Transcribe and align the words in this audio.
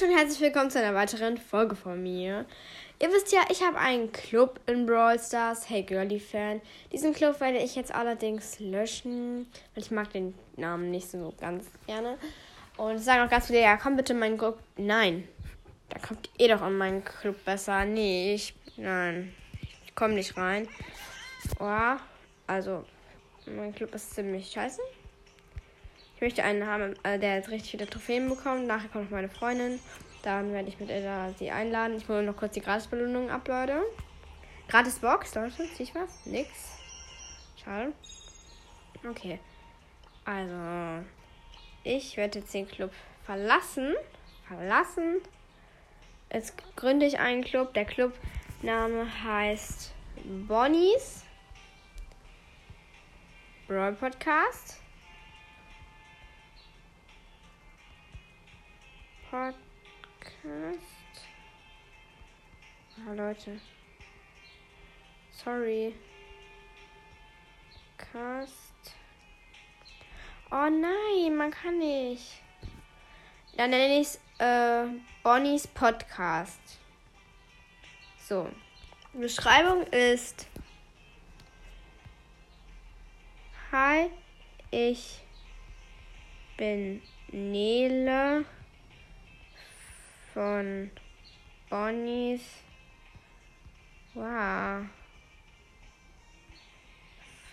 Leute 0.00 0.12
und 0.12 0.18
herzlich 0.18 0.40
willkommen 0.40 0.70
zu 0.70 0.78
einer 0.78 0.94
weiteren 0.94 1.38
Folge 1.38 1.74
von 1.74 2.00
mir. 2.02 2.44
Ihr 3.00 3.08
wisst 3.08 3.32
ja, 3.32 3.40
ich 3.50 3.62
habe 3.62 3.78
einen 3.78 4.12
Club 4.12 4.60
in 4.66 4.86
Brawl 4.86 5.18
Stars, 5.18 5.68
Hey 5.68 5.82
Girly 5.82 6.20
Fan. 6.20 6.60
Diesen 6.92 7.12
Club 7.12 7.40
werde 7.40 7.58
ich 7.58 7.74
jetzt 7.74 7.92
allerdings 7.92 8.60
löschen, 8.60 9.46
weil 9.74 9.82
ich 9.82 9.90
mag 9.90 10.12
den 10.12 10.34
Namen 10.56 10.90
nicht 10.90 11.10
so 11.10 11.32
ganz 11.40 11.66
gerne. 11.86 12.16
Und 12.76 12.96
es 12.96 13.04
sagen 13.06 13.22
auch 13.22 13.30
ganz 13.30 13.46
viele, 13.46 13.62
ja, 13.62 13.76
komm 13.76 13.96
bitte 13.96 14.12
in 14.12 14.18
meinen 14.18 14.38
Club. 14.38 14.58
Nein, 14.76 15.26
da 15.88 15.98
kommt 15.98 16.28
ihr 16.38 16.48
doch 16.48 16.64
in 16.64 16.76
meinen 16.76 17.04
Club 17.04 17.44
besser. 17.44 17.84
Nee, 17.84 18.34
ich, 18.34 18.54
nein, 18.76 19.34
ich 19.84 19.94
komme 19.94 20.14
nicht 20.14 20.36
rein. 20.36 20.68
Oh, 21.58 21.96
also, 22.46 22.84
mein 23.46 23.74
Club 23.74 23.94
ist 23.94 24.14
ziemlich 24.14 24.50
scheiße. 24.50 24.80
Ich 26.18 26.22
möchte 26.22 26.42
einen 26.42 26.66
haben, 26.66 26.96
äh, 27.04 27.16
der 27.16 27.36
jetzt 27.36 27.48
richtig 27.48 27.70
viele 27.70 27.86
Trophäen 27.86 28.28
bekommt. 28.28 28.66
Nachher 28.66 28.88
kommt 28.88 29.04
noch 29.04 29.12
meine 29.12 29.28
Freundin. 29.28 29.78
Dann 30.24 30.52
werde 30.52 30.68
ich 30.68 30.80
mit 30.80 30.90
ihr 30.90 31.32
sie 31.38 31.52
einladen. 31.52 31.96
Ich 31.96 32.08
hole 32.08 32.24
noch 32.24 32.36
kurz 32.36 32.54
die 32.54 32.60
Gratisbelohnung 32.60 33.30
ab, 33.30 33.46
Leute. 33.46 33.82
Gratis 34.66 34.98
Box, 34.98 35.36
Leute. 35.36 35.52
Sehe 35.52 35.86
ich 35.86 35.94
was? 35.94 36.26
Nix. 36.26 36.50
Schade. 37.62 37.92
Okay. 39.08 39.38
Also, 40.24 41.06
ich 41.84 42.16
werde 42.16 42.40
jetzt 42.40 42.52
den 42.52 42.66
Club 42.66 42.90
verlassen. 43.24 43.94
Verlassen. 44.48 45.20
Jetzt 46.32 46.54
gründe 46.74 47.06
ich 47.06 47.20
einen 47.20 47.44
Club. 47.44 47.74
Der 47.74 47.84
Clubname 47.84 49.06
heißt 49.22 49.94
Bonnies 50.48 51.22
Brawl 53.68 53.92
Podcast. 53.92 54.80
Podcast. 59.38 59.54
Ah, 62.96 63.12
Leute. 63.12 63.60
Sorry. 65.30 65.94
Cast. 67.96 68.96
Oh 70.50 70.68
nein, 70.68 71.36
man 71.36 71.52
kann 71.52 71.78
nicht. 71.78 72.42
Dann 73.56 73.70
nenne 73.70 74.00
ich 74.00 74.08
es 74.08 74.20
äh, 74.40 74.88
Bonnies 75.22 75.68
Podcast. 75.68 76.80
So. 78.18 78.50
Beschreibung 79.12 79.84
ist. 79.92 80.48
Hi, 83.70 84.10
ich 84.72 85.20
bin 86.56 87.00
Nele 87.30 88.44
von 90.38 90.88
Bonnies. 91.68 92.42
Wow. 94.14 94.84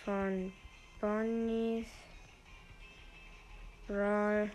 Von 0.04 0.52
Bonnies 1.00 1.88
Brawl 3.88 4.52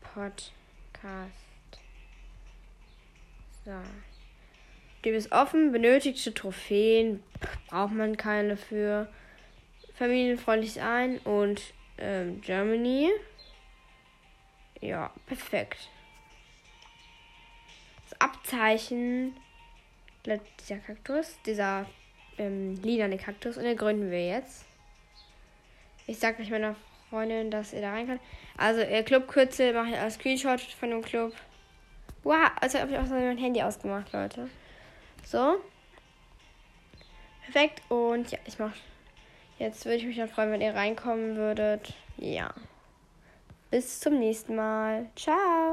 Podcast. 0.00 1.34
So. 3.66 3.72
Typ 5.02 5.14
ist 5.14 5.30
offen, 5.30 5.72
benötigte 5.72 6.32
Trophäen, 6.32 7.22
braucht 7.68 7.92
man 7.92 8.16
keine 8.16 8.56
für. 8.56 9.12
Familienfreundlich 9.92 10.80
ein 10.80 11.18
und 11.18 11.74
ähm, 11.98 12.40
Germany. 12.40 13.10
Ja, 14.80 15.12
perfekt. 15.26 15.90
Abzeichen 18.50 19.36
dieser 20.26 20.78
Kaktus, 20.78 21.38
dieser 21.46 21.86
ähm, 22.36 22.74
lilane 22.82 23.16
Kaktus 23.16 23.56
und 23.56 23.62
den 23.62 23.76
gründen 23.76 24.10
wir 24.10 24.26
jetzt. 24.26 24.64
Ich 26.06 26.18
sag 26.18 26.36
gleich 26.36 26.50
meiner 26.50 26.74
Freundin, 27.08 27.52
dass 27.52 27.72
ihr 27.72 27.80
da 27.80 27.92
rein 27.92 28.06
könnt. 28.08 28.20
Also, 28.56 28.80
ihr 28.80 29.04
Clubkürzel 29.04 29.72
mache 29.72 29.90
ich 29.90 29.98
als 29.98 30.14
Screenshot 30.14 30.60
von 30.60 30.90
dem 30.90 31.02
Club. 31.02 31.32
Wow, 32.24 32.50
also 32.60 32.80
habe 32.80 32.90
ich 32.90 32.98
auch 32.98 33.06
mein 33.06 33.38
Handy 33.38 33.62
ausgemacht, 33.62 34.12
Leute. 34.12 34.50
So. 35.24 35.60
Perfekt. 37.44 37.82
Und 37.88 38.32
ja, 38.32 38.38
ich 38.46 38.58
mache. 38.58 38.74
Jetzt 39.58 39.84
würde 39.84 39.98
ich 39.98 40.06
mich 40.06 40.16
dann 40.16 40.28
freuen, 40.28 40.50
wenn 40.50 40.60
ihr 40.60 40.74
reinkommen 40.74 41.36
würdet. 41.36 41.94
Ja. 42.16 42.52
Bis 43.70 44.00
zum 44.00 44.18
nächsten 44.18 44.56
Mal. 44.56 45.08
Ciao. 45.14 45.68